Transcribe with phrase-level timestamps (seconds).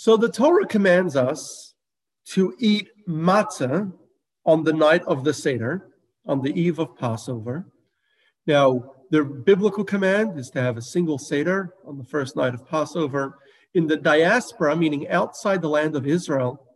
[0.00, 1.74] So the Torah commands us
[2.28, 3.92] to eat matzah
[4.46, 5.90] on the night of the Seder,
[6.24, 7.66] on the eve of Passover.
[8.46, 12.66] Now, the biblical command is to have a single Seder on the first night of
[12.66, 13.36] Passover.
[13.74, 16.66] In the diaspora, meaning outside the land of Israel,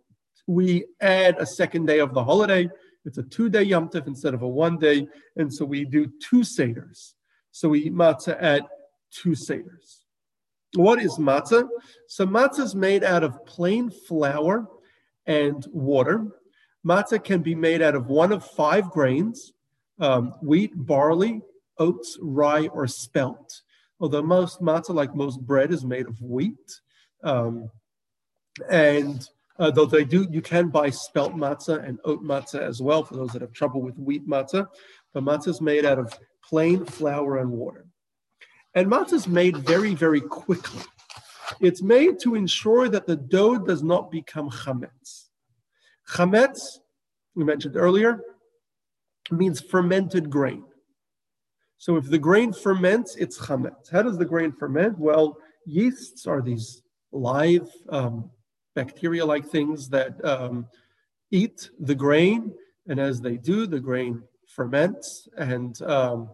[0.47, 2.69] we add a second day of the holiday.
[3.07, 5.09] It's a two day Yom Tov instead of a one day.
[5.37, 7.15] And so we do two Seders.
[7.53, 8.69] So we eat matzah at
[9.11, 10.04] two Seders.
[10.75, 11.69] What is matzah?
[12.09, 14.67] So matzah is made out of plain flour
[15.27, 16.27] and water.
[16.87, 19.53] Matzah can be made out of one of five grains
[20.01, 21.41] um, wheat, barley,
[21.79, 23.63] oats, rye, or spelt.
[24.01, 26.81] Although most matzah, like most bread, is made of wheat.
[27.23, 27.71] Um,
[28.69, 29.27] and
[29.59, 33.15] uh, though they do, you can buy spelt matzah and oat matzah as well for
[33.15, 34.67] those that have trouble with wheat matzah.
[35.13, 37.84] But matzah is made out of plain flour and water.
[38.75, 40.83] And matzah is made very, very quickly.
[41.61, 45.29] It's made to ensure that the dough does not become chametz.
[46.09, 46.79] Chametz,
[47.35, 48.21] we mentioned earlier,
[49.31, 50.65] means fermented grain.
[51.79, 53.91] So if the grain ferments, it's chametz.
[53.91, 54.99] How does the grain ferment?
[54.99, 58.31] Well, yeasts are these live um,
[58.75, 60.67] bacteria-like things that um,
[61.31, 62.53] eat the grain,
[62.89, 66.31] and as they do, the grain ferments, and um,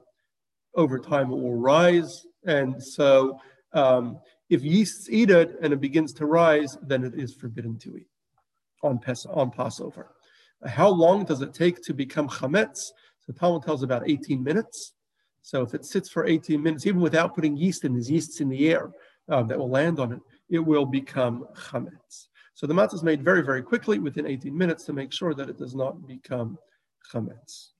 [0.75, 2.27] over time it will rise.
[2.45, 3.39] And so
[3.73, 7.97] um, if yeasts eat it and it begins to rise, then it is forbidden to
[7.97, 8.09] eat
[8.83, 10.15] on, Pes- on Passover.
[10.67, 12.91] How long does it take to become chametz?
[13.21, 14.95] So Talmud tells about 18 minutes.
[15.43, 18.49] So if it sits for 18 minutes, even without putting yeast in, there's yeasts in
[18.49, 18.91] the air
[19.29, 22.27] um, that will land on it, it will become chametz.
[22.55, 25.49] So the matzah is made very, very quickly within 18 minutes to make sure that
[25.49, 26.59] it does not become
[27.11, 27.71] chametz.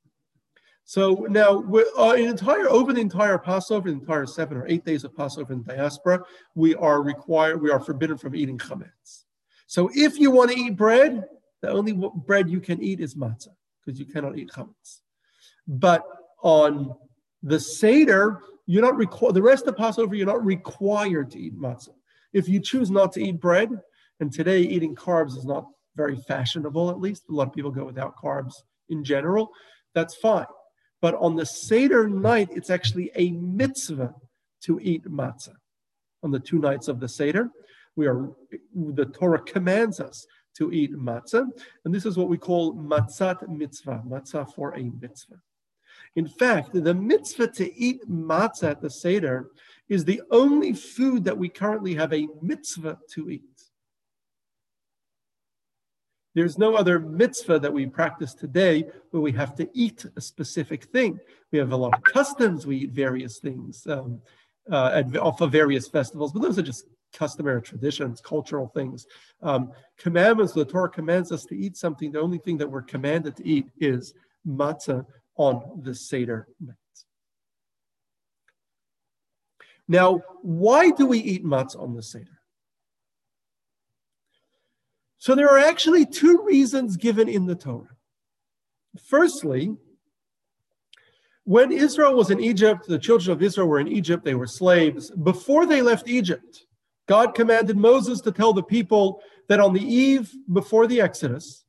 [0.91, 1.63] So now,
[1.97, 5.63] uh, entire over the entire Passover, the entire seven or eight days of Passover in
[5.63, 6.21] diaspora,
[6.57, 9.27] we are required, we are forbidden from eating chametz.
[9.69, 11.27] So if you want to eat bread,
[11.63, 13.55] the only bread you can eat is matzah
[13.87, 15.03] because you cannot eat chametz.
[15.69, 16.03] But
[16.43, 16.93] on
[17.45, 19.35] the seder, you're not required.
[19.35, 21.95] The rest of Passover, you're not required to eat matzah.
[22.33, 23.71] If you choose not to eat bread,
[24.19, 27.85] and today eating carbs is not very fashionable, at least a lot of people go
[27.85, 28.55] without carbs
[28.89, 29.53] in general.
[29.95, 30.47] That's fine.
[31.01, 34.15] But on the Seder night, it's actually a mitzvah
[34.63, 35.55] to eat matzah.
[36.23, 37.49] On the two nights of the Seder,
[37.97, 38.31] we are
[38.75, 41.47] the Torah commands us to eat matzah,
[41.85, 45.41] and this is what we call matzat mitzvah, matzah for a mitzvah.
[46.17, 49.51] In fact, the mitzvah to eat matzah at the Seder
[49.89, 53.50] is the only food that we currently have a mitzvah to eat.
[56.35, 60.85] There's no other mitzvah that we practice today where we have to eat a specific
[60.85, 61.19] thing.
[61.51, 62.67] We have a lot of customs.
[62.67, 64.21] We eat various things um,
[64.71, 69.07] uh, off of various festivals, but those are just customary traditions, cultural things.
[69.43, 72.13] Um, commandments, the Torah commands us to eat something.
[72.13, 74.15] The only thing that we're commanded to eat is
[74.47, 75.05] matzah
[75.37, 76.77] on the Seder night.
[79.89, 82.40] Now, why do we eat matzah on the Seder?
[85.21, 87.95] So there are actually two reasons given in the Torah.
[89.05, 89.77] Firstly,
[91.45, 95.11] when Israel was in Egypt, the children of Israel were in Egypt, they were slaves.
[95.11, 96.65] Before they left Egypt,
[97.07, 101.65] God commanded Moses to tell the people that on the eve before the Exodus,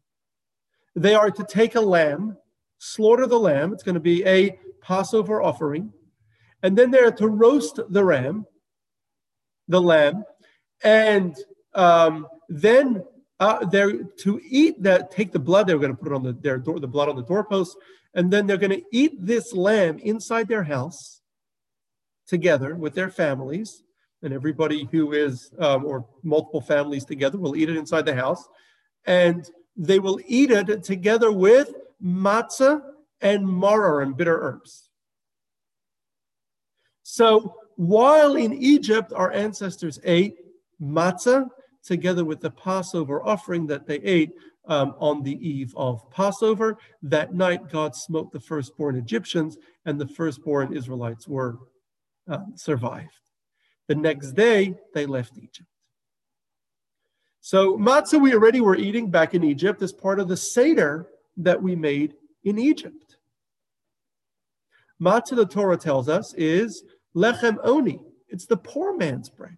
[0.95, 2.37] they are to take a lamb,
[2.77, 3.73] slaughter the lamb.
[3.73, 5.91] It's going to be a Passover offering.
[6.63, 8.45] And then they're to roast the ram,
[9.67, 10.23] the lamb,
[10.83, 11.35] and
[11.73, 13.03] um, then
[13.41, 16.31] uh, they're to eat that, take the blood, they're going to put it on the,
[16.31, 17.75] their door, the blood on the doorpost,
[18.13, 21.21] and then they're going to eat this lamb inside their house
[22.27, 23.83] together with their families.
[24.21, 28.47] And everybody who is, um, or multiple families together, will eat it inside the house.
[29.05, 31.73] And they will eat it together with
[32.03, 32.81] matzah
[33.21, 34.89] and maror and bitter herbs.
[37.01, 40.35] So while in Egypt, our ancestors ate
[40.79, 41.49] matzah
[41.83, 44.33] together with the Passover offering that they ate
[44.67, 46.77] um, on the eve of Passover.
[47.01, 51.57] That night, God smote the firstborn Egyptians, and the firstborn Israelites were
[52.29, 53.09] uh, survived.
[53.87, 55.67] The next day, they left Egypt.
[57.41, 61.07] So matzah we already were eating back in Egypt as part of the Seder
[61.37, 62.13] that we made
[62.43, 63.17] in Egypt.
[65.01, 66.83] Matzah, the Torah tells us, is
[67.15, 67.99] lechem oni.
[68.29, 69.57] It's the poor man's bread.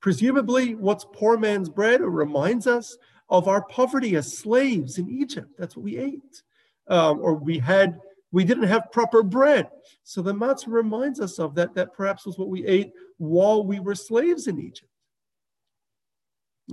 [0.00, 2.96] Presumably, what's poor man's bread reminds us
[3.28, 5.48] of our poverty as slaves in Egypt.
[5.58, 6.42] That's what we ate.
[6.88, 8.00] Um, or we had,
[8.32, 9.68] we didn't have proper bread.
[10.02, 13.78] So the matzah reminds us of that, that perhaps was what we ate while we
[13.78, 14.90] were slaves in Egypt.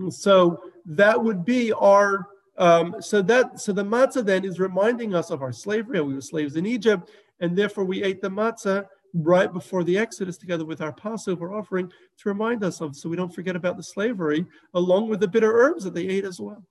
[0.09, 2.27] So that would be our
[2.57, 6.01] um, so that so the matzah then is reminding us of our slavery.
[6.01, 7.09] We were slaves in Egypt,
[7.39, 8.87] and therefore we ate the matzah
[9.23, 13.15] right before the Exodus together with our Passover offering to remind us of, so we
[13.15, 16.63] don't forget about the slavery, along with the bitter herbs that they ate as well.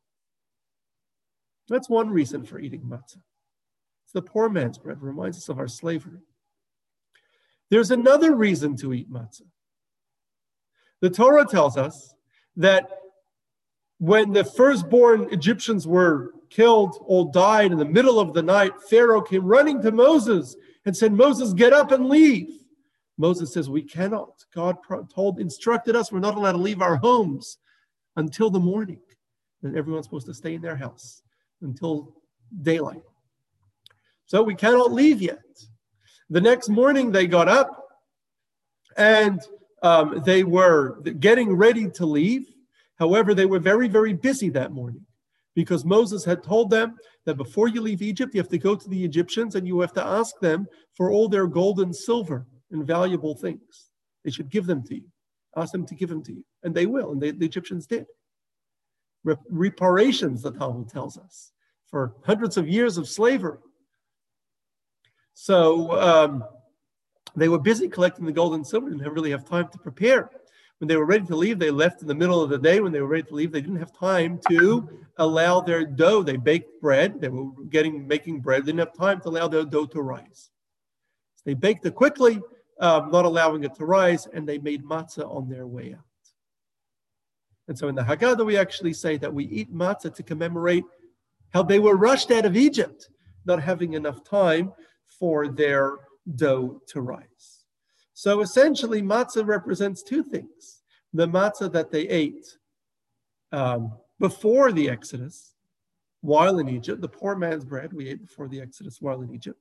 [1.69, 3.22] That's one reason for eating matzah.
[4.04, 6.20] It's the poor man's bread, reminds us of our slavery.
[7.70, 9.43] There's another reason to eat matzah.
[11.00, 12.14] The Torah tells us
[12.56, 12.88] that
[13.98, 19.22] when the firstborn Egyptians were killed, all died in the middle of the night, Pharaoh
[19.22, 20.54] came running to Moses
[20.86, 22.48] and said, Moses, get up and leave.
[23.18, 24.44] Moses says, We cannot.
[24.54, 24.76] God
[25.12, 27.58] told, instructed us, we're not allowed to leave our homes
[28.14, 29.00] until the morning.
[29.62, 31.22] And everyone's supposed to stay in their house
[31.60, 32.14] until
[32.62, 33.02] daylight.
[34.26, 35.40] So we cannot leave yet.
[36.30, 37.88] The next morning they got up
[38.96, 39.40] and
[39.82, 42.46] um, they were getting ready to leave.
[42.98, 45.04] However, they were very, very busy that morning
[45.56, 48.88] because Moses had told them that before you leave Egypt, you have to go to
[48.88, 52.87] the Egyptians and you have to ask them for all their gold and silver and
[52.87, 53.91] valuable things.
[54.23, 55.05] They should give them to you.
[55.56, 56.44] Ask them to give them to you.
[56.62, 57.12] And they will.
[57.12, 58.05] And they, the Egyptians did.
[59.25, 61.53] reparations, the Talmud tells us,
[61.91, 63.58] for hundreds of years of slavery.
[65.32, 66.44] So um,
[67.35, 70.29] they were busy collecting the gold and silver and didn't really have time to prepare.
[70.78, 72.81] When they were ready to leave, they left in the middle of the day.
[72.81, 76.23] When they were ready to leave, they didn't have time to allow their dough.
[76.23, 77.20] They baked bread.
[77.20, 78.62] They were getting making bread.
[78.62, 80.50] They didn't have time to allow their dough to rise.
[81.37, 82.43] So they baked it quickly,
[82.81, 86.00] um, not allowing it to rise, and they made matzah on their way out.
[87.69, 90.84] And so in the Haggadah, we actually say that we eat matzah to commemorate
[91.50, 93.08] how they were rushed out of Egypt,
[93.46, 94.72] not having enough time
[95.19, 95.94] for their
[96.34, 97.65] dough to rise.
[98.18, 100.80] So essentially, matzah represents two things
[101.12, 102.46] the matzah that they ate
[103.52, 105.52] um, before the Exodus,
[106.22, 109.60] while in Egypt, the poor man's bread we ate before the Exodus while in Egypt.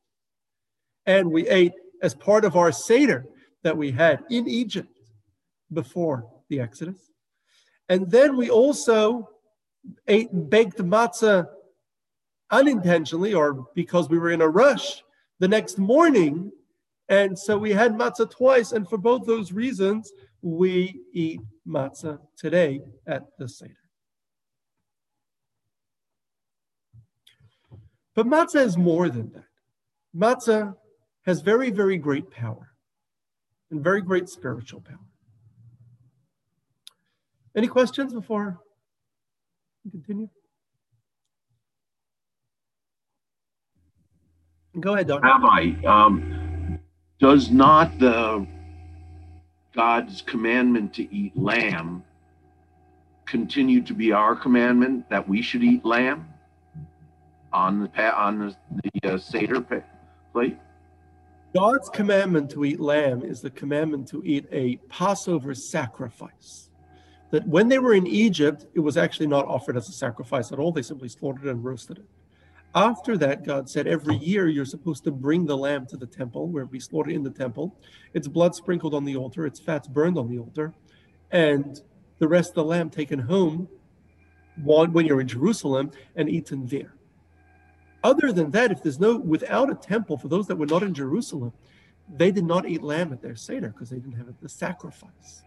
[1.06, 3.25] And we ate as part of our Seder
[3.63, 5.01] that we had in Egypt
[5.74, 7.12] before the Exodus.
[7.90, 9.31] And then we also
[10.08, 11.46] ate baked matzah
[12.51, 15.04] unintentionally or because we were in a rush
[15.40, 16.54] the next morning.
[17.07, 18.72] And so we had matzah twice.
[18.72, 20.12] And for both those reasons,
[20.42, 23.74] we eat matzah today at the Seder.
[28.16, 29.44] But matzah is more than that.
[30.16, 30.75] Matzah
[31.25, 32.72] has very, very great power
[33.69, 35.00] and very great spiritual power.
[37.56, 38.60] Any questions before
[39.84, 40.30] we continue?
[44.80, 45.28] Go ahead, Doctor.
[45.28, 46.45] Rabbi, um,
[47.20, 48.46] does not the
[49.76, 52.04] God's commandment to eat lamb
[53.26, 56.28] continue to be our commandment that we should eat lamb
[57.52, 59.62] on the on the, the uh, seder
[60.32, 60.58] plate?
[61.56, 66.70] God's commandment to eat lamb is the commandment to eat a Passover sacrifice.
[67.32, 70.60] That when they were in Egypt, it was actually not offered as a sacrifice at
[70.60, 70.74] all.
[70.74, 72.06] They simply slaughtered and roasted it.
[72.75, 76.50] After that, God said, every year you're supposed to bring the lamb to the temple
[76.50, 77.80] where we slaughter in the temple.
[78.13, 80.74] Its blood sprinkled on the altar, its fats burned on the altar,
[81.31, 81.81] and
[82.19, 83.70] the rest of the lamb taken home
[84.62, 86.94] when you're in Jerusalem and eaten there.
[88.03, 90.94] Other than that, if there's no, without a temple, for those that were not in
[90.94, 91.53] Jerusalem,
[92.13, 95.44] they did not eat lamb at their Seder because they didn't have the sacrifice.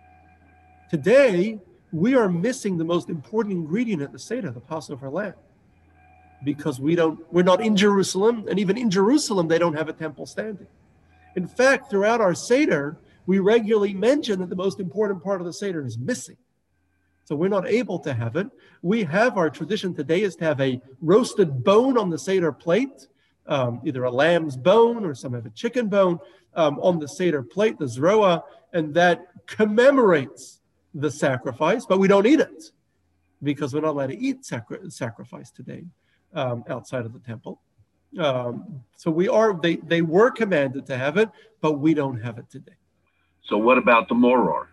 [0.90, 1.61] Today,
[1.92, 5.35] we are missing the most important ingredient at the Seder, the Passover lamb
[6.45, 9.92] because we don't we're not in Jerusalem and even in Jerusalem they don't have a
[9.92, 10.66] temple standing.
[11.37, 15.52] In fact, throughout our Seder, we regularly mention that the most important part of the
[15.52, 16.37] Seder is missing.
[17.25, 18.49] So we're not able to have it.
[18.80, 23.07] We have our tradition today is to have a roasted bone on the Seder plate,
[23.47, 26.18] um, either a lamb's bone or some have a chicken bone
[26.54, 28.42] um, on the Seder plate, the zroa,
[28.73, 30.61] and that commemorates
[30.95, 32.71] the sacrifice, but we don't eat it
[33.42, 35.85] because we're not allowed to eat sacri- sacrifice today
[36.35, 37.61] um, outside of the temple.
[38.18, 41.28] Um, so we are they they were commanded to have it,
[41.61, 42.73] but we don't have it today.
[43.42, 44.68] So what about the moror?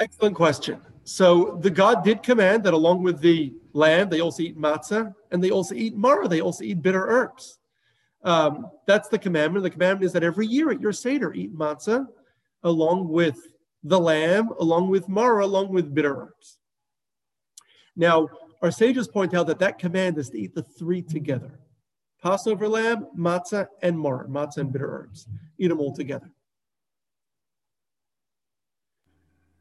[0.00, 0.80] Excellent question.
[1.04, 5.42] So the God did command that along with the lamb, they also eat matzah and
[5.42, 6.28] they also eat maror.
[6.28, 7.58] They also eat bitter herbs.
[8.22, 9.62] Um, that's the commandment.
[9.62, 12.06] The commandment is that every year at your seder, eat matzah
[12.62, 13.36] along with
[13.82, 16.58] the lamb, along with maror, along with bitter herbs.
[17.96, 18.28] Now,
[18.62, 21.58] our sages point out that that command is to eat the three together
[22.22, 25.26] Passover lamb, matzah, and mar, matzah and bitter herbs.
[25.58, 26.30] Eat them all together.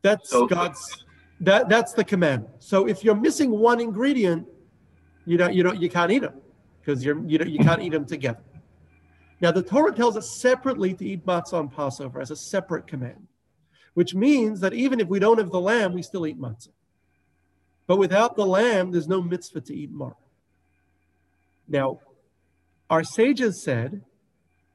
[0.01, 1.05] That's so, God's
[1.41, 2.47] That, that's the command.
[2.59, 4.47] So if you're missing one ingredient,
[5.25, 6.39] you don't, you don't, you can't eat them
[6.79, 8.43] because you're, you, don't, you can't eat them together.
[9.41, 13.27] Now the Torah tells us separately to eat matzah on Passover as a separate command,
[13.93, 16.69] which means that even if we don't have the lamb, we still eat matzah.
[17.87, 20.15] But without the lamb, there's no mitzvah to eat maror.
[21.67, 21.99] Now,
[22.89, 24.01] our sages said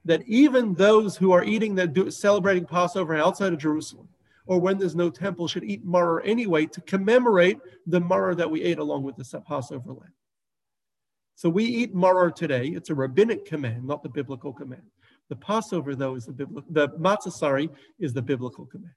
[0.05, 4.09] that even those who are eating that celebrating Passover outside of Jerusalem,
[4.47, 8.63] or when there's no temple, should eat maror anyway to commemorate the maror that we
[8.63, 10.13] ate along with the Passover lamb.
[11.35, 12.69] So we eat maror today.
[12.69, 14.83] It's a rabbinic command, not the biblical command.
[15.29, 16.73] The Passover, though, is the biblical.
[16.73, 18.95] The matzah, sorry, is the biblical command.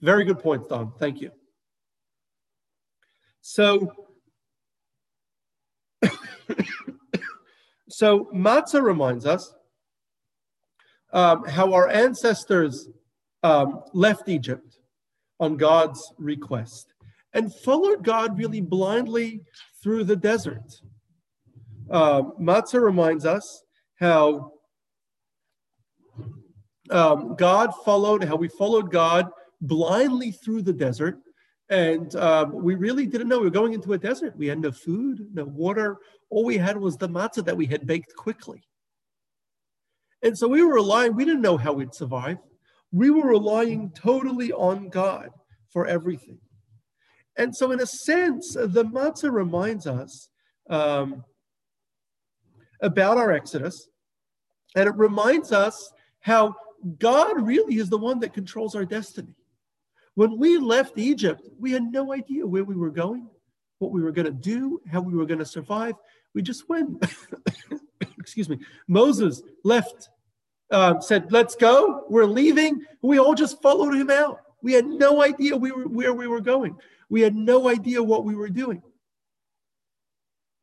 [0.00, 0.92] Very good point, Don.
[0.98, 1.30] Thank you.
[3.40, 3.92] So
[7.88, 9.54] so matzah reminds us
[11.12, 12.88] um, how our ancestors
[13.42, 14.78] um, left Egypt
[15.38, 16.94] on God's request
[17.32, 19.42] and followed God really blindly
[19.82, 20.80] through the desert.
[21.90, 23.64] Uh, matzah reminds us
[23.96, 24.52] how
[26.90, 29.28] um, God followed, how we followed God
[29.60, 31.18] blindly through the desert
[31.70, 34.36] and um, we really didn't know we were going into a desert.
[34.36, 35.98] We had no food, no water.
[36.28, 38.64] All we had was the matzah that we had baked quickly.
[40.22, 42.38] And so we were relying, we didn't know how we'd survive.
[42.90, 45.30] We were relying totally on God
[45.72, 46.40] for everything.
[47.36, 50.28] And so, in a sense, the matzah reminds us
[50.68, 51.24] um,
[52.82, 53.88] about our Exodus,
[54.74, 56.56] and it reminds us how
[56.98, 59.34] God really is the one that controls our destiny.
[60.20, 63.26] When we left Egypt, we had no idea where we were going,
[63.78, 65.94] what we were going to do, how we were going to survive.
[66.34, 67.02] We just went.
[68.18, 68.58] Excuse me.
[68.86, 70.10] Moses left,
[70.72, 72.04] um, said, Let's go.
[72.10, 72.82] We're leaving.
[73.00, 74.42] We all just followed him out.
[74.62, 76.76] We had no idea we were, where we were going.
[77.08, 78.82] We had no idea what we were doing.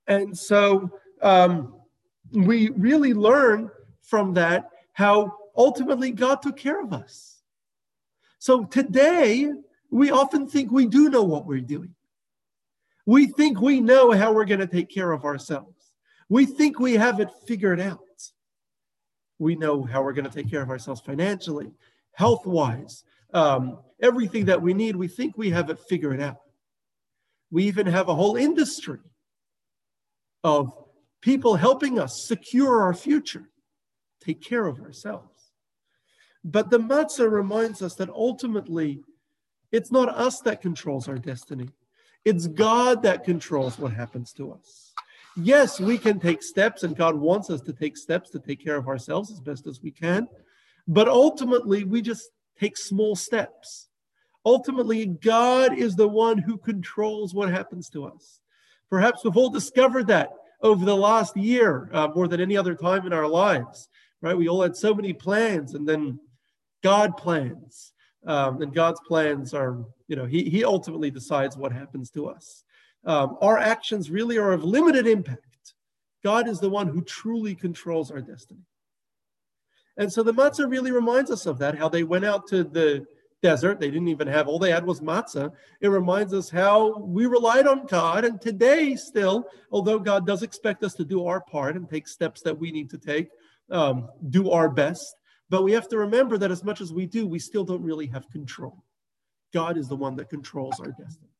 [0.05, 0.91] And so
[1.23, 1.73] um,
[2.31, 3.71] we really learn
[4.03, 7.36] from that how ultimately God took care of us.
[8.39, 9.51] So today,
[9.89, 11.93] we often think we do know what we're doing.
[13.05, 15.93] We think we know how we're going to take care of ourselves.
[16.29, 17.99] We think we have it figured out.
[19.39, 21.71] We know how we're going to take care of ourselves financially,
[22.11, 23.03] health wise,
[23.33, 24.95] um, everything that we need.
[24.95, 26.41] We think we have it figured out.
[27.49, 28.99] We even have a whole industry
[30.43, 30.73] of
[31.21, 33.49] people helping us secure our future,
[34.21, 35.46] take care of ourselves.
[36.47, 39.01] But the matzah reminds us that ultimately,
[39.73, 41.67] it's not us that controls our destiny.
[42.23, 44.93] It's God that controls what happens to us.
[45.35, 48.77] Yes, we can take steps, and God wants us to take steps to take care
[48.77, 50.29] of ourselves as best as we can.
[50.87, 53.89] But ultimately, we just take small steps.
[54.45, 58.39] Ultimately, God is the one who controls what happens to us.
[58.89, 60.29] Perhaps we've all discovered that
[60.61, 63.89] over the last year uh, more than any other time in our lives,
[64.21, 64.37] right?
[64.37, 66.21] We all had so many plans, and then
[66.87, 67.91] God plans.
[68.25, 72.63] Um, and God's plans are, you know, he, he ultimately decides what happens to us.
[73.03, 75.73] Um, our actions really are of limited impact.
[76.23, 78.61] God is the one who truly controls our destiny.
[79.97, 83.05] And so the matzah really reminds us of that, how they went out to the
[83.43, 83.81] desert.
[83.81, 85.51] They didn't even have, all they had was matzah.
[85.81, 88.23] It reminds us how we relied on God.
[88.23, 92.41] And today, still, although God does expect us to do our part and take steps
[92.43, 93.27] that we need to take,
[93.71, 95.15] um, do our best,
[95.49, 98.07] but we have to remember that as much as we do, we still don't really
[98.07, 98.83] have control.
[99.53, 101.31] God is the one that controls our destiny.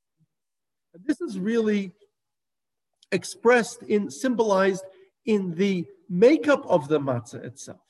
[0.93, 1.91] And this is really
[3.11, 4.83] expressed in, symbolized
[5.25, 7.81] in the makeup of the matzah itself.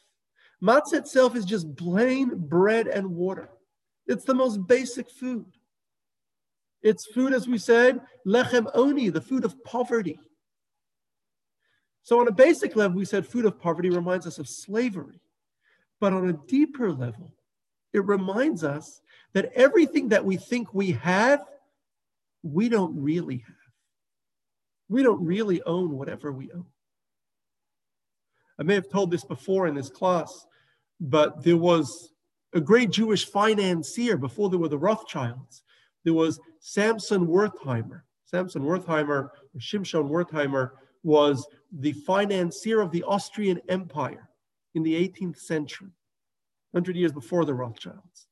[0.62, 3.50] Matzah itself is just plain bread and water.
[4.07, 5.45] It's the most basic food.
[6.81, 10.19] It's food, as we said, lechem oni, the food of poverty.
[12.03, 15.19] So, on a basic level, we said food of poverty reminds us of slavery.
[16.00, 17.34] But on a deeper level,
[17.94, 19.01] it reminds us
[19.34, 21.44] that everything that we think we have,
[22.44, 23.56] we don't really have.
[24.89, 26.66] We don't really own whatever we own.
[28.60, 30.48] I may have told this before in this class,
[31.00, 32.13] but there was
[32.54, 35.63] a great Jewish financier before there were the Rothschilds.
[36.04, 38.01] There was Samson Wertheimer.
[38.25, 40.72] Samson Wertheimer, or Shimshon Wertheimer,
[41.04, 44.26] was the financier of the Austrian Empire
[44.77, 45.89] in the 18th century,
[46.72, 48.27] 100 years before the Rothschilds.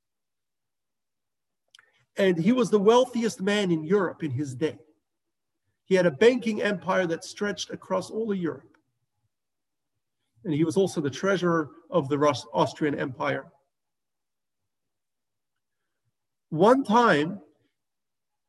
[2.18, 4.78] And he was the wealthiest man in Europe in his day.
[5.86, 8.78] He had a banking empire that stretched across all of Europe.
[10.44, 12.18] And he was also the treasurer of the
[12.54, 13.52] Austrian Empire.
[16.50, 17.42] One time,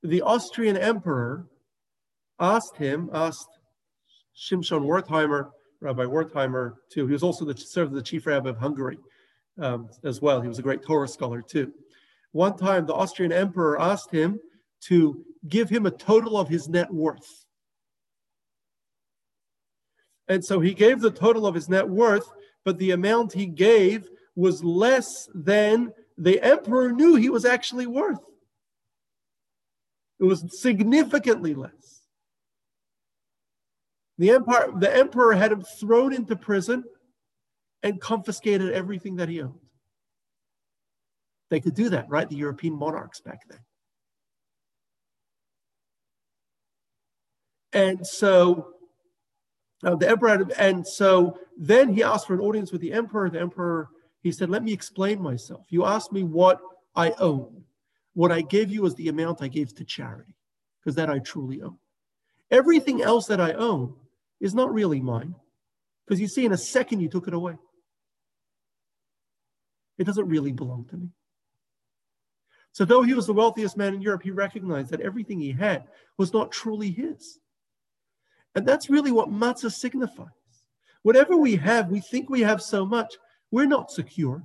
[0.02, 1.48] the Austrian emperor
[2.38, 3.48] asked him, asked
[4.36, 7.06] Shimshon Wertheimer, Rabbi Wertheimer, too.
[7.06, 8.98] He was also the served as the chief rabbi of Hungary
[9.58, 10.40] um, as well.
[10.40, 11.72] He was a great Torah scholar too.
[12.32, 14.38] One time, the Austrian emperor asked him
[14.82, 17.46] to give him a total of his net worth.
[20.28, 22.30] And so he gave the total of his net worth,
[22.64, 28.20] but the amount he gave was less than the emperor knew he was actually worth.
[30.18, 31.95] It was significantly less.
[34.18, 36.84] The, empire, the emperor had him thrown into prison
[37.82, 39.58] and confiscated everything that he owned.
[41.50, 42.28] They could do that, right?
[42.28, 43.58] The European monarchs back then.
[47.72, 48.74] And so
[49.84, 53.28] uh, the emperor, and so then he asked for an audience with the emperor.
[53.28, 53.88] The emperor,
[54.22, 55.66] he said, Let me explain myself.
[55.68, 56.60] You asked me what
[56.94, 57.64] I own.
[58.14, 60.34] What I gave you is the amount I gave to charity,
[60.80, 61.76] because that I truly own.
[62.50, 63.94] Everything else that I own
[64.40, 65.34] is not really mine,
[66.06, 67.56] because you see, in a second, you took it away.
[69.98, 71.08] It doesn't really belong to me.
[72.72, 75.84] So, though he was the wealthiest man in Europe, he recognized that everything he had
[76.18, 77.38] was not truly his.
[78.54, 80.28] And that's really what matzah signifies.
[81.02, 83.14] Whatever we have, we think we have so much,
[83.50, 84.42] we're not secure.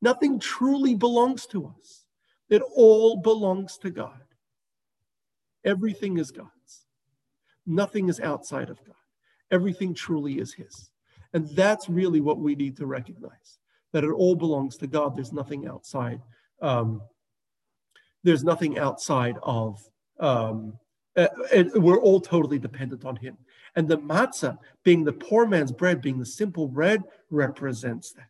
[0.00, 2.04] Nothing truly belongs to us.
[2.50, 4.20] It all belongs to God.
[5.64, 6.86] Everything is God's.
[7.66, 8.94] Nothing is outside of God.
[9.52, 10.90] Everything truly is His.
[11.34, 13.58] And that's really what we need to recognize
[13.92, 15.14] that it all belongs to God.
[15.14, 16.20] There's nothing outside.
[16.60, 17.02] Um,
[18.24, 19.80] there's nothing outside of.
[20.18, 20.78] Um,
[21.74, 23.36] we're all totally dependent on Him.
[23.76, 28.28] And the matzah, being the poor man's bread, being the simple bread, represents that.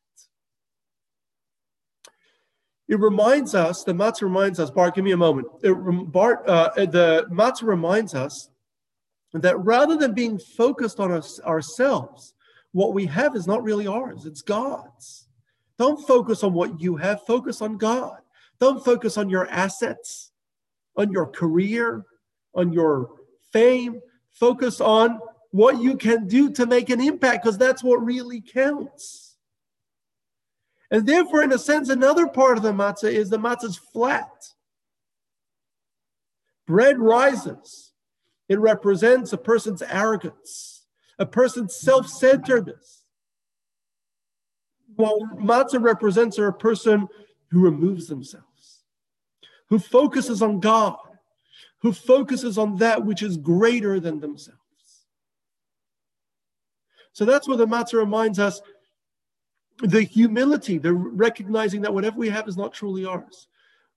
[2.88, 5.46] It reminds us, the matzah reminds us, Bart, give me a moment.
[5.62, 5.72] It,
[6.12, 8.50] Bart, uh, the matzah reminds us
[9.32, 12.34] that rather than being focused on us, ourselves,
[12.72, 15.28] what we have is not really ours, it's God's.
[15.78, 18.18] Don't focus on what you have, focus on God.
[18.60, 20.30] Don't focus on your assets,
[20.96, 22.04] on your career,
[22.54, 23.10] on your
[23.52, 24.00] fame.
[24.30, 25.18] Focus on
[25.50, 29.36] what you can do to make an impact because that's what really counts.
[30.90, 34.30] And therefore, in a sense, another part of the matzah is the matzah is flat.
[36.66, 37.91] Bread rises.
[38.48, 40.86] It represents a person's arrogance,
[41.18, 43.04] a person's self centeredness.
[44.96, 47.08] While matzah represents a person
[47.50, 48.84] who removes themselves,
[49.68, 50.98] who focuses on God,
[51.78, 54.58] who focuses on that which is greater than themselves.
[57.12, 58.60] So that's what the matzah reminds us
[59.82, 63.48] the humility, the recognizing that whatever we have is not truly ours.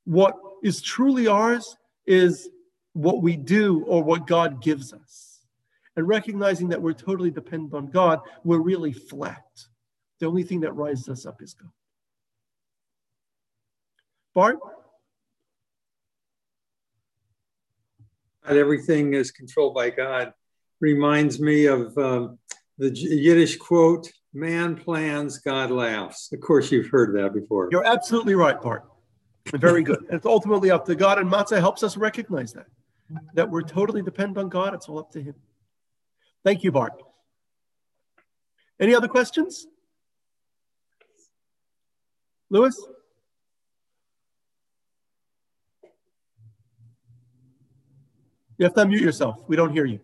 [0.05, 2.49] What is truly ours is
[2.95, 5.41] what we do or what God gives us.
[5.95, 9.45] And recognizing that we're totally dependent on God, we're really flat.
[10.19, 11.69] The only thing that rises us up is God.
[14.34, 14.60] Bart?
[18.45, 20.34] Not everything is controlled by God.
[20.79, 22.38] Reminds me of um,
[22.77, 26.29] the Yiddish quote, man plans, God laughs.
[26.31, 27.69] Of course, you've heard that before.
[27.71, 28.84] You're absolutely right, Bart.
[29.53, 30.05] Very good.
[30.10, 32.67] it's ultimately up to God, and matzah helps us recognize that,
[33.33, 34.73] that we're totally dependent on God.
[34.73, 35.35] It's all up to Him.
[36.43, 36.93] Thank you, Bart.
[38.79, 39.67] Any other questions?
[42.49, 42.79] Lewis?
[48.57, 49.37] You have to unmute yourself.
[49.47, 49.99] We don't hear you.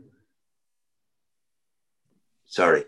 [2.46, 2.84] Sorry.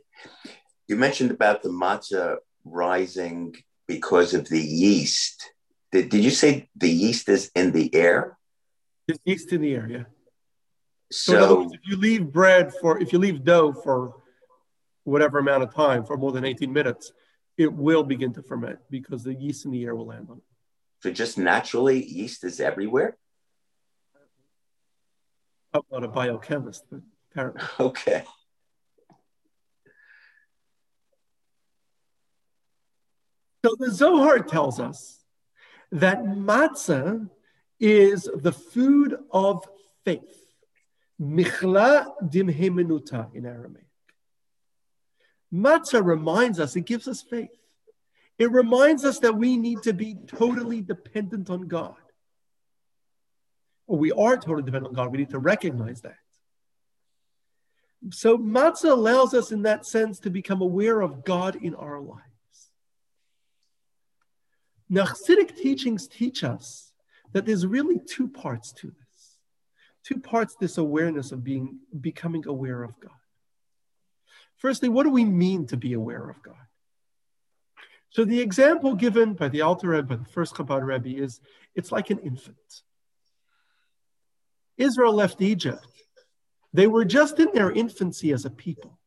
[0.87, 3.55] You mentioned about the matzah rising
[3.87, 5.51] because of the yeast.
[5.91, 8.37] Did, did you say the yeast is in the air?
[9.07, 9.97] There's yeast in the area?
[9.97, 10.03] yeah.
[11.11, 14.15] So, so words, if you leave bread for, if you leave dough for
[15.03, 17.11] whatever amount of time, for more than 18 minutes,
[17.57, 20.43] it will begin to ferment because the yeast in the air will land on it.
[21.03, 23.17] So just naturally, yeast is everywhere?
[25.73, 27.61] I'm not a biochemist, but apparently.
[27.79, 28.23] Okay.
[33.65, 35.23] So the Zohar tells us
[35.91, 37.29] that matzah
[37.83, 39.67] is the food of
[40.05, 40.45] faith.
[41.21, 43.85] Michla dimhemenuta in Aramaic.
[45.53, 47.49] Matzah reminds us, it gives us faith.
[48.39, 51.95] It reminds us that we need to be totally dependent on God.
[53.85, 55.11] Or we are totally dependent on God.
[55.11, 56.15] We need to recognize that.
[58.11, 62.21] So matzah allows us in that sense to become aware of God in our lives.
[64.89, 66.92] Now, Hasidic teachings teach us
[67.33, 69.37] that there's really two parts to this.
[70.03, 73.11] Two parts this awareness of being becoming aware of God.
[74.57, 76.55] Firstly, what do we mean to be aware of God?
[78.09, 81.41] So the example given by the Alter Rebbe, by the first Chabad Rebbe, is
[81.73, 82.83] it's like an infant.
[84.77, 85.87] Israel left Egypt.
[86.73, 88.99] They were just in their infancy as a people.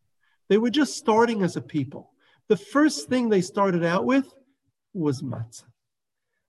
[0.48, 2.12] They were just starting as a people.
[2.48, 4.32] The first thing they started out with
[4.92, 5.64] was matzah.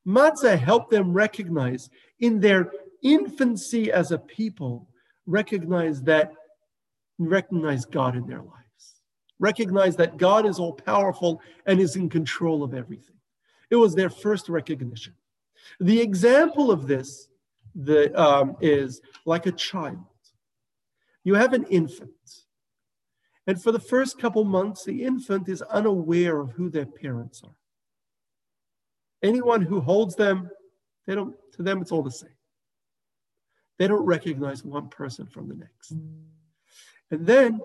[0.08, 1.90] Matzah helped them recognize
[2.20, 2.72] in their
[3.04, 4.88] infancy as a people,
[5.26, 6.32] recognize that,
[7.18, 8.54] recognize God in their lives.
[9.40, 13.18] Recognize that God is all powerful and is in control of everything.
[13.70, 15.14] It was their first recognition.
[15.80, 17.28] The example of this
[17.76, 20.06] the, um, is like a child.
[21.24, 22.12] You have an infant.
[23.46, 27.56] And for the first couple months, the infant is unaware of who their parents are.
[29.24, 30.50] Anyone who holds them,
[31.06, 32.30] they don't, to them, it's all the same.
[33.80, 35.92] They don't recognize one person from the next.
[37.12, 37.62] And then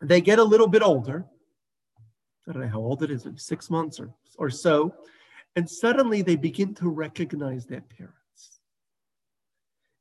[0.00, 1.24] they get a little bit older.
[2.48, 4.94] I don't know how old it is, six months or, or so.
[5.56, 8.60] And suddenly they begin to recognize their parents.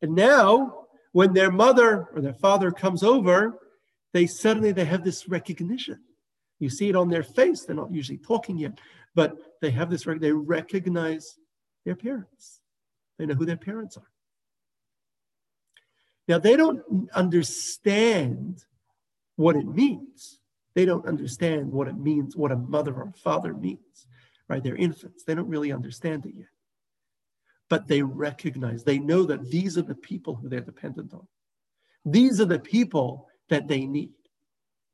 [0.01, 3.57] And now, when their mother or their father comes over,
[4.13, 5.99] they suddenly they have this recognition.
[6.59, 7.65] You see it on their face.
[7.65, 8.79] They're not usually talking yet,
[9.15, 11.37] but they have this, they recognize
[11.85, 12.61] their parents.
[13.17, 14.11] They know who their parents are.
[16.27, 18.63] Now, they don't understand
[19.37, 20.39] what it means.
[20.75, 24.07] They don't understand what it means, what a mother or a father means,
[24.47, 24.63] right?
[24.63, 25.23] They're infants.
[25.23, 26.47] They don't really understand it yet.
[27.69, 31.27] But they recognize, they know that these are the people who they're dependent on.
[32.05, 34.11] These are the people that they need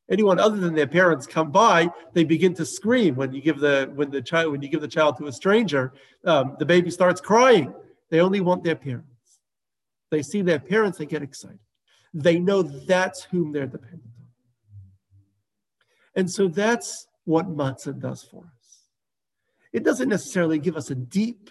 [0.09, 3.91] anyone other than their parents come by, they begin to scream when you give the
[3.95, 5.93] when the child when you give the child to a stranger.
[6.25, 7.73] Um, the baby starts crying.
[8.09, 9.07] They only want their parents.
[10.11, 11.59] They see their parents, they get excited.
[12.13, 14.27] They know that's whom they're dependent on.
[16.15, 18.81] And so that's what matzah does for us.
[19.71, 21.49] It doesn't necessarily give us a deep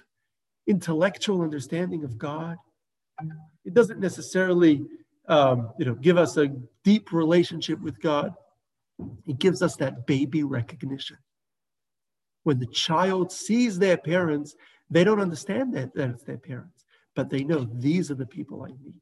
[0.68, 2.56] intellectual understanding of God.
[3.64, 4.86] It doesn't necessarily
[5.28, 6.48] um, you know, give us a
[6.84, 8.34] deep relationship with God.
[9.26, 11.16] It gives us that baby recognition.
[12.44, 14.54] When the child sees their parents,
[14.90, 18.62] they don't understand that, that it's their parents, but they know these are the people
[18.64, 19.00] I need.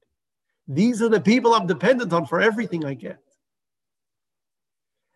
[0.69, 3.19] These are the people I'm dependent on for everything I get.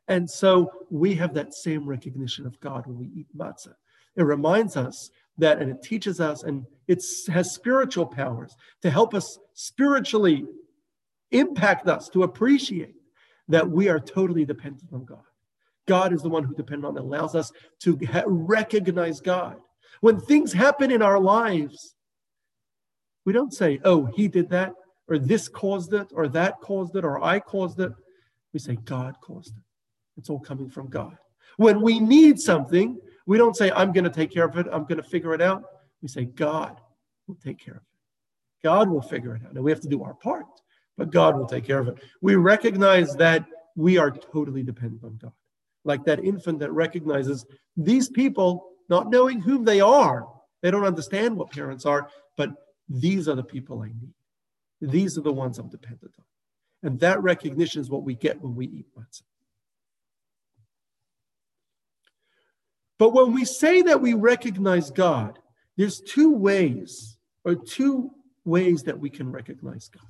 [0.08, 3.74] And so we have that same recognition of God when we eat matzah.
[4.16, 9.14] It reminds us that, and it teaches us, and it has spiritual powers to help
[9.14, 10.44] us spiritually
[11.34, 12.94] impact us, to appreciate
[13.48, 15.24] that we are totally dependent on God.
[15.86, 19.56] God is the one who depends on, allows us to ha- recognize God.
[20.00, 21.94] When things happen in our lives,
[23.26, 24.72] we don't say, oh, he did that,
[25.08, 27.92] or this caused it, or that caused it, or I caused it.
[28.52, 29.62] We say, God caused it.
[30.16, 31.16] It's all coming from God.
[31.56, 34.84] When we need something, we don't say, I'm going to take care of it, I'm
[34.84, 35.62] going to figure it out.
[36.00, 36.80] We say, God
[37.26, 38.62] will take care of it.
[38.62, 39.54] God will figure it out.
[39.54, 40.46] Now we have to do our part
[40.96, 41.96] but God will take care of it.
[42.20, 45.32] We recognize that we are totally dependent on God.
[45.84, 47.44] Like that infant that recognizes
[47.76, 50.26] these people, not knowing whom they are,
[50.62, 52.50] they don't understand what parents are, but
[52.88, 54.14] these are the people I need.
[54.80, 56.24] These are the ones I'm dependent on.
[56.82, 59.22] And that recognition is what we get when we eat matzah.
[62.98, 65.38] But when we say that we recognize God,
[65.76, 68.10] there's two ways, or two
[68.44, 70.06] ways that we can recognize God.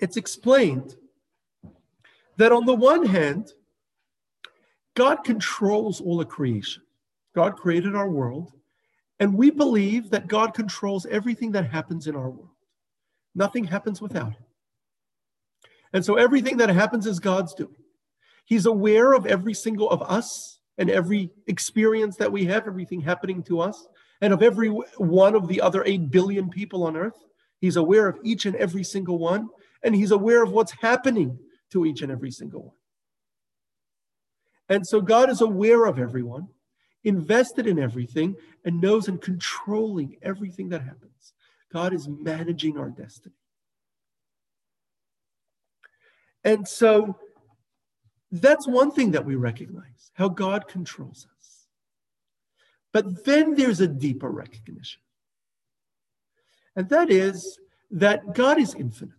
[0.00, 0.96] It's explained
[2.36, 3.52] that on the one hand,
[4.94, 6.82] God controls all of creation.
[7.34, 8.52] God created our world,
[9.20, 12.50] and we believe that God controls everything that happens in our world.
[13.34, 14.44] Nothing happens without him.
[15.92, 17.76] And so everything that happens is God's doing.
[18.46, 23.42] He's aware of every single of us and every experience that we have, everything happening
[23.44, 23.86] to us,
[24.20, 27.24] and of every one of the other 8 billion people on earth.
[27.60, 29.48] He's aware of each and every single one
[29.82, 31.38] and he's aware of what's happening
[31.70, 32.74] to each and every single one.
[34.68, 36.48] And so God is aware of everyone,
[37.04, 38.34] invested in everything,
[38.64, 41.34] and knows and controlling everything that happens.
[41.72, 43.34] God is managing our destiny.
[46.42, 47.16] And so
[48.30, 51.66] that's one thing that we recognize how God controls us.
[52.92, 55.02] But then there's a deeper recognition.
[56.74, 57.58] And that is
[57.90, 59.14] that God is infinite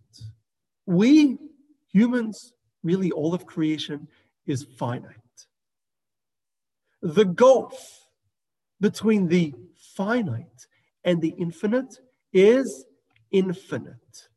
[0.88, 1.36] we
[1.92, 4.08] humans, really all of creation,
[4.46, 5.14] is finite.
[7.02, 8.06] The gulf
[8.80, 9.54] between the
[9.94, 10.66] finite
[11.04, 11.98] and the infinite
[12.32, 12.86] is
[13.30, 14.28] infinite.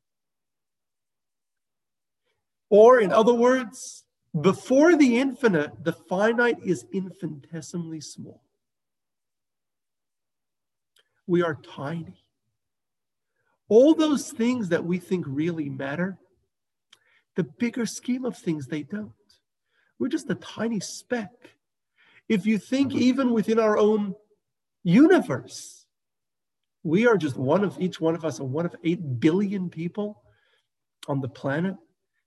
[2.69, 4.03] Or, in other words,
[4.39, 8.43] before the infinite, the finite is infinitesimally small.
[11.27, 12.25] We are tiny.
[13.69, 16.17] All those things that we think really matter,
[17.36, 19.12] the bigger scheme of things, they don't.
[20.00, 21.32] We're just a tiny speck.
[22.28, 23.02] If you think mm-hmm.
[23.02, 24.15] even within our own
[24.84, 25.86] universe,
[26.84, 30.24] we are just one of each one of us, one of 8 billion people
[31.08, 31.76] on the planet.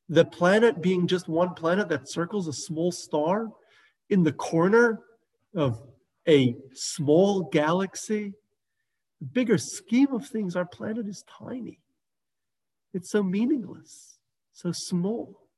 [0.08, 3.50] The planet being just one planet that circles a small star
[4.10, 5.00] in the corner
[5.54, 5.82] of
[6.28, 8.34] a small galaxy.
[9.20, 11.80] The bigger scheme of things, our planet is tiny.
[12.92, 14.13] It's so meaningless,
[14.54, 15.48] so small.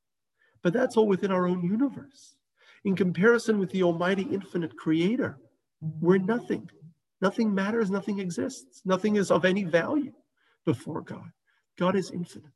[0.62, 2.36] But that's all within our own universe.
[2.84, 5.38] In comparison with the Almighty Infinite Creator,
[6.00, 6.68] we're nothing.
[7.20, 10.12] Nothing matters, nothing exists, nothing is of any value
[10.64, 11.30] before God.
[11.78, 12.50] God is infinite.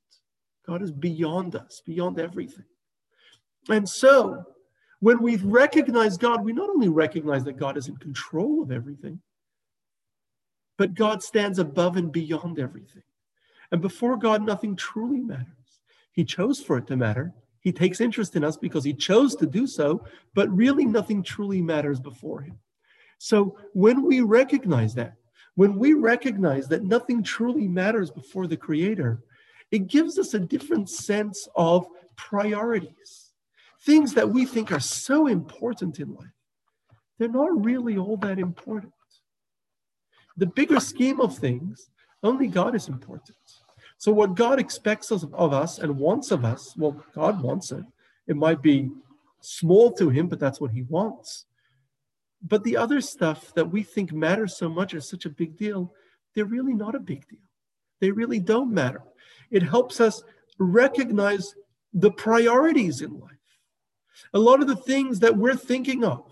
[0.67, 2.65] God is beyond us, beyond everything.
[3.69, 4.45] And so,
[5.01, 9.21] when we recognize God, we not only recognize that God is in control of everything,
[10.77, 13.03] but God stands above and beyond everything.
[13.73, 15.60] And before God, nothing truly matters.
[16.13, 17.33] He chose for it to matter.
[17.61, 21.61] He takes interest in us because he chose to do so, but really nothing truly
[21.61, 22.59] matters before him.
[23.19, 25.15] So when we recognize that,
[25.57, 29.23] when we recognize that nothing truly matters before the Creator,
[29.71, 33.33] it gives us a different sense of priorities.
[33.85, 36.29] Things that we think are so important in life,
[37.19, 38.93] they're not really all that important.
[40.37, 41.91] The bigger scheme of things,
[42.23, 43.37] only God is important.
[44.01, 47.85] So, what God expects of us and wants of us, well, God wants it.
[48.27, 48.91] It might be
[49.43, 51.45] small to Him, but that's what He wants.
[52.43, 55.93] But the other stuff that we think matters so much is such a big deal,
[56.35, 57.45] they're really not a big deal.
[58.01, 59.03] They really don't matter.
[59.51, 60.23] It helps us
[60.59, 61.55] recognize
[61.93, 63.31] the priorities in life.
[64.33, 66.25] A lot of the things that we're thinking of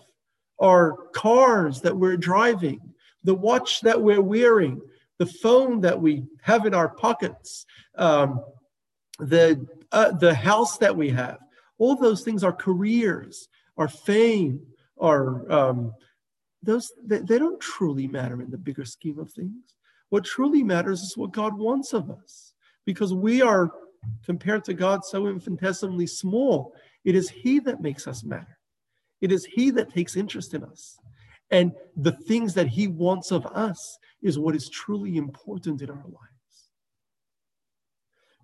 [0.58, 2.80] are cars that we're driving,
[3.24, 4.80] the watch that we're wearing,
[5.18, 8.40] the phone that we have in our pockets, um,
[9.18, 11.38] the, uh, the house that we have.
[11.78, 14.60] All those things are careers, our fame,
[15.00, 15.92] our, um,
[16.62, 19.74] those they, they don't truly matter in the bigger scheme of things.
[20.08, 22.54] What truly matters is what God wants of us,
[22.84, 23.70] because we are
[24.24, 26.74] compared to God so infinitesimally small.
[27.04, 28.58] It is He that makes us matter.
[29.20, 30.98] It is He that takes interest in us.
[31.50, 35.96] And the things that He wants of us is what is truly important in our
[35.96, 36.68] lives.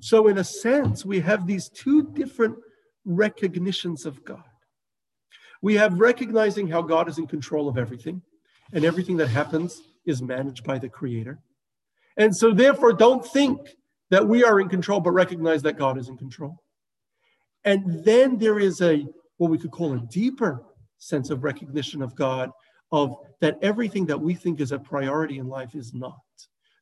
[0.01, 2.57] So, in a sense, we have these two different
[3.05, 4.43] recognitions of God.
[5.63, 8.21] We have recognizing how God is in control of everything,
[8.73, 11.39] and everything that happens is managed by the Creator.
[12.17, 13.77] And so, therefore, don't think
[14.11, 16.63] that we are in control, but recognize that God is in control.
[17.65, 19.07] And then there is a
[19.39, 20.63] what we could call a deeper
[20.99, 22.51] sense of recognition of God,
[22.95, 26.21] of that everything that we think is a priority in life is not.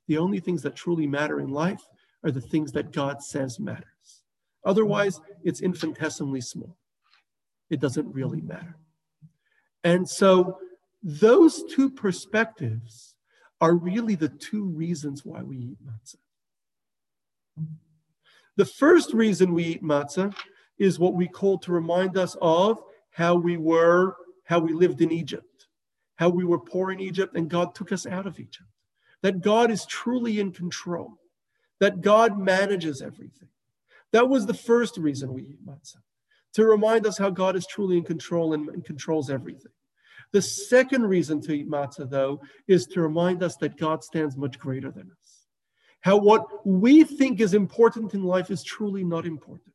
[0.08, 1.80] The only things that truly matter in life
[2.22, 4.22] are the things that God says matters.
[4.64, 6.76] Otherwise, it's infinitesimally small
[7.72, 8.76] it doesn't really matter.
[9.82, 10.58] And so
[11.02, 13.16] those two perspectives
[13.62, 16.16] are really the two reasons why we eat matzah.
[18.56, 20.34] The first reason we eat matzah
[20.78, 22.78] is what we call to remind us of
[23.10, 25.46] how we were, how we lived in Egypt,
[26.22, 28.68] how we were poor in Egypt, and God took us out of Egypt.
[29.22, 31.18] That God is truly in control,
[31.80, 33.48] that God manages everything.
[34.12, 35.96] That was the first reason we eat matzah
[36.54, 39.72] to remind us how God is truly in control and, and controls everything.
[40.30, 44.60] The second reason to eat matzah, though, is to remind us that God stands much
[44.60, 45.46] greater than us.
[46.02, 49.71] How what we think is important in life is truly not important.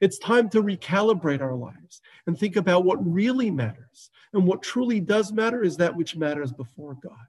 [0.00, 4.10] It's time to recalibrate our lives and think about what really matters.
[4.32, 7.26] And what truly does matter is that which matters before God.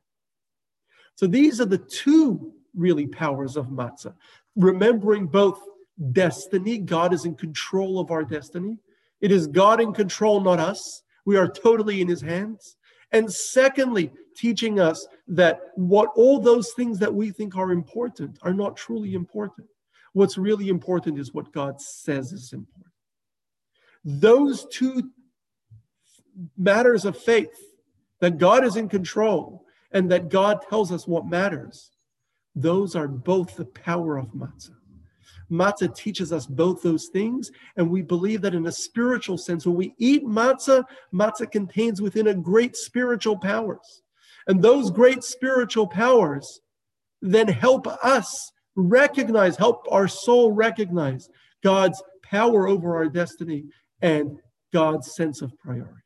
[1.16, 4.14] So these are the two really powers of matzah,
[4.56, 5.60] remembering both
[6.14, 6.78] destiny.
[6.78, 8.78] God is in control of our destiny.
[9.20, 11.04] It is God in control, not us.
[11.26, 12.78] We are totally in his hands.
[13.12, 18.54] And secondly, teaching us that what all those things that we think are important are
[18.54, 19.68] not truly important.
[20.13, 22.93] What's really important is what God says is important.
[24.04, 25.10] Those two
[26.58, 27.56] matters of faith
[28.19, 31.91] that God is in control and that God tells us what matters,
[32.56, 34.76] those are both the power of matzah.
[35.52, 37.52] Matzah teaches us both those things.
[37.76, 42.28] And we believe that in a spiritual sense, when we eat matzah, matzah contains within
[42.28, 44.02] it great spiritual powers.
[44.47, 46.62] And those great spiritual powers
[47.21, 51.30] then help us recognize, help our soul recognize
[51.64, 53.66] God's power over our destiny
[54.02, 54.40] and
[54.74, 55.98] God's sense of priorities.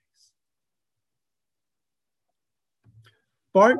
[3.54, 3.78] Bart?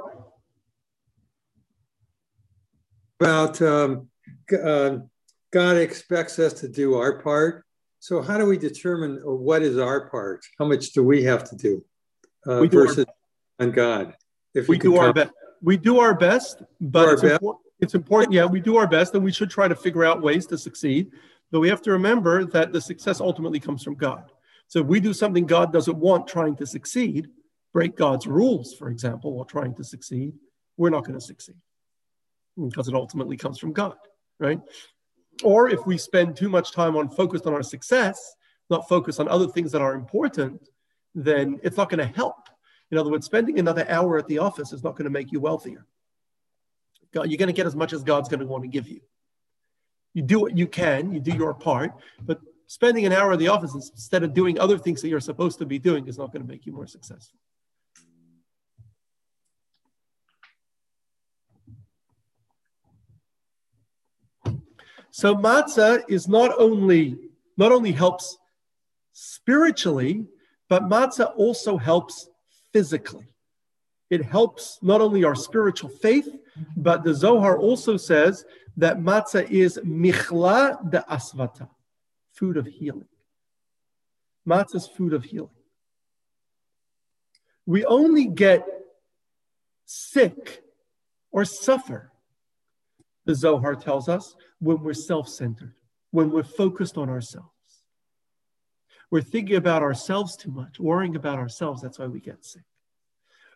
[3.20, 4.10] About um,
[4.64, 4.98] uh,
[5.52, 7.66] God expects us to do our part.
[8.00, 10.46] So, how do we determine what is our part?
[10.60, 11.86] How much do we have to do,
[12.46, 13.06] uh, do versus
[13.60, 14.14] our, on God?
[14.54, 17.42] If we do our best, we do our best, but it's, best.
[17.42, 18.34] Impor- it's important.
[18.34, 21.12] Yeah, we do our best, and we should try to figure out ways to succeed.
[21.52, 24.32] But we have to remember that the success ultimately comes from God.
[24.68, 27.30] So, if we do something God doesn't want, trying to succeed,
[27.72, 30.34] break God's rules, for example, while trying to succeed,
[30.78, 31.56] we're not going to succeed
[32.58, 33.98] because it ultimately comes from God,
[34.40, 34.60] right?
[35.44, 38.36] Or if we spend too much time on focused on our success,
[38.70, 40.70] not focus on other things that are important,
[41.14, 42.50] then it's not going to help.
[42.92, 45.40] In other words, spending another hour at the office is not going to make you
[45.40, 45.86] wealthier.
[47.16, 49.00] God, you're going to get as much as God's going to want to give you.
[50.14, 53.48] You do what you can, you do your part, but spending an hour in the
[53.48, 56.42] office instead of doing other things that you're supposed to be doing is not going
[56.42, 57.40] to make you more successful.
[65.12, 67.18] So matzah is not only
[67.56, 68.38] not only helps
[69.14, 70.26] spiritually,
[70.68, 72.28] but matzah also helps
[72.74, 73.26] physically.
[74.10, 76.28] It helps not only our spiritual faith,
[76.78, 78.46] but the Zohar also says
[78.78, 81.70] that matzah is michla de asvata,
[82.34, 83.08] food of healing.
[84.48, 85.50] Matzah is food of healing.
[87.66, 88.66] We only get
[89.86, 90.64] sick
[91.32, 92.12] or suffer
[93.26, 95.74] the Zohar tells us, when we're self centered,
[96.12, 97.50] when we're focused on ourselves.
[99.12, 101.82] We're thinking about ourselves too much, worrying about ourselves.
[101.82, 102.64] That's why we get sick.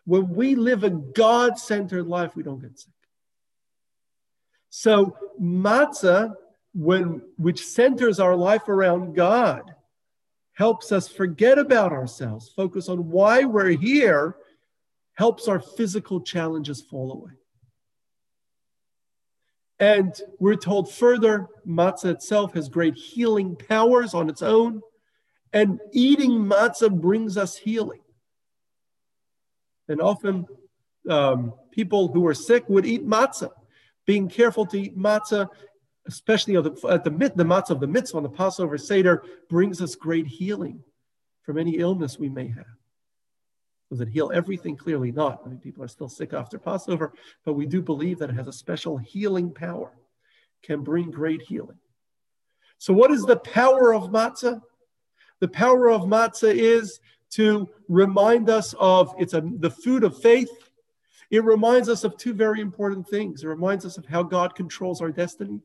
[0.04, 2.92] When we live a God centered life, we don't get sick.
[4.70, 6.34] So, matzah,
[6.74, 9.62] when, which centers our life around God,
[10.52, 14.36] helps us forget about ourselves, focus on why we're here,
[15.14, 17.32] helps our physical challenges fall away.
[19.80, 24.82] And we're told further, matzah itself has great healing powers on its own.
[25.52, 28.02] And eating matzah brings us healing.
[29.90, 30.46] And often
[31.08, 33.50] um, people who are sick would eat matzah.
[34.06, 35.48] Being careful to eat matzah,
[36.06, 39.82] especially at the, at the, the matzah of the mitzvah on the Passover Seder, brings
[39.82, 40.80] us great healing
[41.42, 42.64] from any illness we may have.
[43.90, 44.76] Does it heal everything?
[44.76, 45.42] Clearly not.
[45.44, 47.12] I mean, people are still sick after Passover,
[47.44, 49.90] but we do believe that it has a special healing power,
[50.62, 51.78] can bring great healing.
[52.78, 54.62] So, what is the power of matzah?
[55.40, 57.00] The power of matzah is
[57.30, 60.50] to remind us of it's a, the food of faith.
[61.30, 63.44] It reminds us of two very important things.
[63.44, 65.60] It reminds us of how God controls our destiny,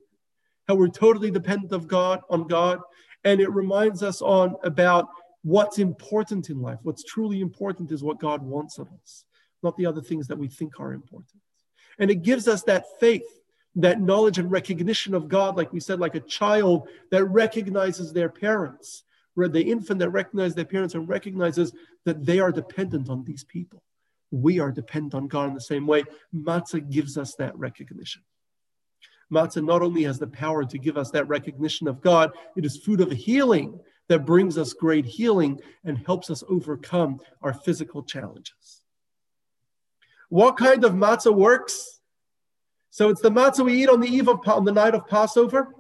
[0.68, 2.80] how we're totally dependent of God on God,
[3.24, 5.10] and it reminds us on about
[5.42, 6.80] what's important in life.
[6.84, 9.26] What's truly important is what God wants of us,
[9.64, 11.42] not the other things that we think are important.
[11.98, 13.42] And it gives us that faith,
[13.76, 18.30] that knowledge and recognition of God, like we said, like a child that recognizes their
[18.30, 19.04] parents,
[19.36, 21.74] the infant that recognizes their parents and recognizes
[22.06, 23.84] that they are dependent on these people.
[24.32, 26.04] We are dependent on God in the same way.
[26.34, 28.24] Matzah gives us that recognition.
[29.32, 32.78] Matzah not only has the power to give us that recognition of God, it is
[32.78, 38.82] food of healing that brings us great healing and helps us overcome our physical challenges.
[40.30, 42.02] What kind of matzah works?
[42.90, 45.74] So it's the matzah we eat on the eve of on the night of Passover.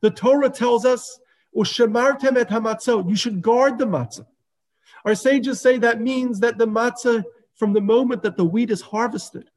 [0.00, 1.18] The Torah tells us,
[1.56, 4.26] "Ushemartem et hamatzot." You should guard the matzah.
[5.04, 8.80] Our sages say that means that the matzah, from the moment that the wheat is
[8.80, 9.50] harvested,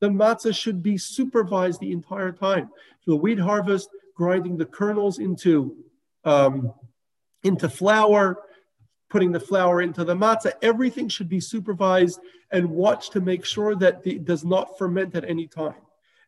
[0.00, 2.70] the matzah should be supervised the entire time.
[3.06, 5.76] The wheat harvest, grinding the kernels into
[6.24, 6.72] um,
[7.42, 8.38] into flour,
[9.08, 10.52] putting the flour into the matzah.
[10.62, 12.20] Everything should be supervised
[12.50, 15.80] and watched to make sure that it does not ferment at any time.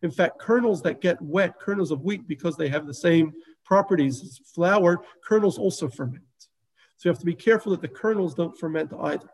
[0.02, 3.32] In fact, kernels that get wet, kernels of wheat, because they have the same
[3.72, 6.22] properties flour, kernels also ferment.
[6.98, 9.30] So you have to be careful that the kernels don't ferment either.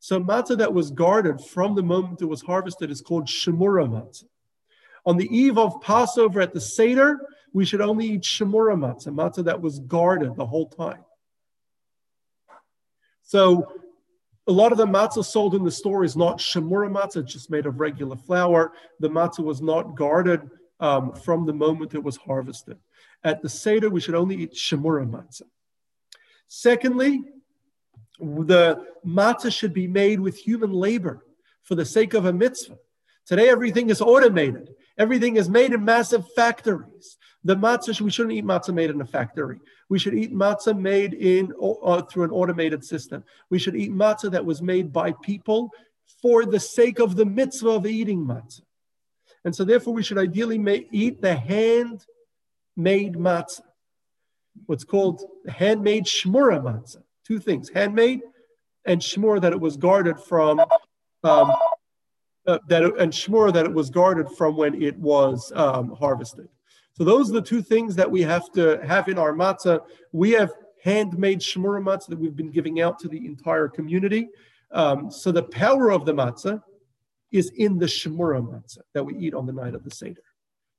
[0.00, 4.24] So matzah that was guarded from the moment it was harvested is called shemura matzah.
[5.04, 7.20] On the eve of Passover at the Seder,
[7.52, 11.04] we should only eat shemura matzah, matzah that was guarded the whole time.
[13.22, 13.70] So
[14.46, 17.66] a lot of the matzah sold in the store is not shemura matzah, just made
[17.66, 18.72] of regular flour.
[19.00, 20.40] The matzah was not guarded
[20.80, 22.78] um, from the moment it was harvested.
[23.24, 25.42] At the Seder, we should only eat Shemura matzah.
[26.48, 27.22] Secondly,
[28.20, 31.24] the matzah should be made with human labor
[31.62, 32.78] for the sake of a mitzvah.
[33.26, 34.74] Today, everything is automated.
[34.98, 37.16] Everything is made in massive factories.
[37.44, 39.58] The matzah, we shouldn't eat matzah made in a factory.
[39.88, 43.24] We should eat matzah made in uh, through an automated system.
[43.50, 45.70] We should eat matzah that was made by people
[46.20, 48.62] for the sake of the mitzvah of eating matzah.
[49.44, 51.34] And so, therefore, we should ideally may, eat the
[52.76, 53.62] handmade matzah,
[54.66, 57.02] what's called handmade shmura matzah.
[57.26, 58.20] Two things: handmade
[58.84, 60.60] and shmur that it was guarded from.
[61.24, 61.52] Um,
[62.44, 66.48] uh, that it, and shmur that it was guarded from when it was um, harvested.
[66.94, 69.82] So those are the two things that we have to have in our matzah.
[70.10, 70.50] We have
[70.82, 74.28] handmade shmura matzah that we've been giving out to the entire community.
[74.72, 76.60] Um, so the power of the matzah
[77.30, 80.22] is in the shmura matzah that we eat on the night of the Seder.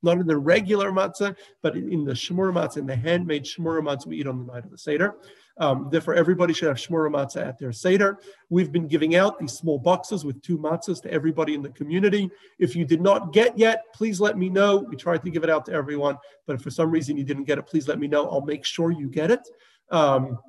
[0.04, 4.08] Not in the regular matzah, but in the shmura matzah, in the handmade shmura matzah
[4.08, 5.16] we eat on the night of the Seder.
[5.58, 8.20] Um, therefore, everybody should have shmura matzah at their Seder.
[8.50, 12.30] We've been giving out these small boxes with two matzahs to everybody in the community.
[12.60, 14.78] If you did not get yet, please let me know.
[14.78, 17.46] We tried to give it out to everyone, but if for some reason you didn't
[17.46, 18.30] get it, please let me know.
[18.30, 19.48] I'll make sure you get it.
[19.90, 20.40] Um,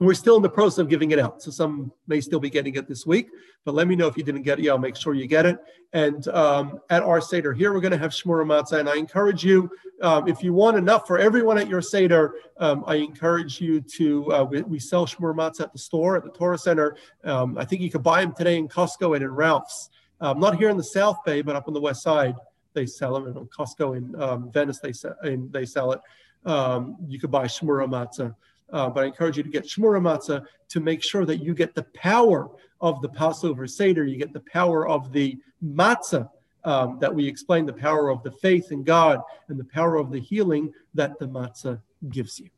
[0.00, 1.42] we're still in the process of giving it out.
[1.42, 3.28] So some may still be getting it this week,
[3.64, 4.64] but let me know if you didn't get it.
[4.64, 5.58] Yeah, I'll make sure you get it.
[5.92, 8.80] And um, at our Seder here, we're going to have Shmura Matzah.
[8.80, 9.70] And I encourage you,
[10.00, 14.32] um, if you want enough for everyone at your Seder, um, I encourage you to,
[14.32, 16.96] uh, we, we, sell Shmura Matzah at the store, at the Torah Center.
[17.24, 19.90] Um, I think you could buy them today in Costco and in Ralph's.
[20.20, 22.34] Um, not here in the South Bay, but up on the West Side,
[22.72, 23.26] they sell them.
[23.26, 26.00] And in Costco in um, Venice, they, sell, they sell it.
[27.06, 28.34] you could buy Shmura Matzah.
[28.72, 31.74] Uh, but I encourage you to get Shmura Matzah to make sure that you get
[31.74, 32.48] the power
[32.80, 36.28] of the Passover Seder, you get the power of the matzah
[36.64, 40.10] um, that we explain, the power of the faith in God and the power of
[40.10, 42.48] the healing that the matzah gives you.